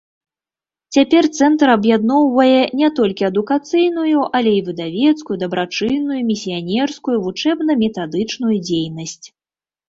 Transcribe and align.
Цяпер 0.95 1.23
цэнтр 1.39 1.67
аб'ядноўвае 1.73 2.61
не 2.79 2.89
толькі 2.99 3.27
адукацыйную, 3.31 4.23
але 4.39 4.51
і 4.61 4.63
выдавецкую, 4.69 5.37
дабрачынную, 5.45 6.19
місіянерскую, 6.31 7.15
вучэбна-метадычную 7.27 8.55
дзейнасць. 8.67 9.27